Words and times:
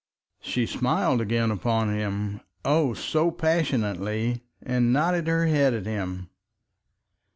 She 0.39 0.65
smiled 0.65 1.21
again 1.21 1.51
upon 1.51 1.93
him, 1.93 2.41
oh! 2.65 2.95
so 2.95 3.29
passionately, 3.29 4.41
and 4.59 4.91
nodded 4.91 5.27
her 5.27 5.45
head 5.45 5.75
at 5.75 5.85
him. 5.85 6.27